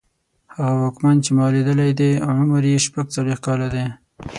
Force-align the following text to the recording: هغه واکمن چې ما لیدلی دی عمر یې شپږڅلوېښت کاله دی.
هغه 0.55 0.73
واکمن 0.83 1.15
چې 1.25 1.31
ما 1.37 1.45
لیدلی 1.55 1.91
دی 1.99 2.11
عمر 2.27 2.63
یې 2.71 2.77
شپږڅلوېښت 2.85 3.41
کاله 3.47 3.67
دی. 3.73 3.85